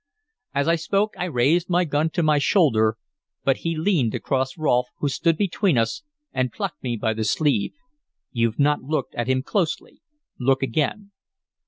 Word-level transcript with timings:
As 0.55 0.67
I 0.67 0.77
spoke 0.77 1.13
I 1.15 1.25
raised 1.25 1.69
my 1.69 1.85
gun 1.85 2.09
to 2.15 2.23
my 2.23 2.39
shoulder; 2.39 2.97
but 3.43 3.57
he 3.57 3.77
leaned 3.77 4.15
across 4.15 4.57
Rolfe, 4.57 4.87
who 4.97 5.07
stood 5.07 5.37
between 5.37 5.77
us, 5.77 6.01
and 6.33 6.51
plucked 6.51 6.81
me 6.81 6.97
by 6.97 7.13
the 7.13 7.23
sleeve. 7.23 7.73
"You've 8.31 8.57
not 8.57 8.81
looked 8.81 9.13
at 9.13 9.27
him 9.27 9.43
closely. 9.43 10.01
Look 10.39 10.63
again." 10.63 11.11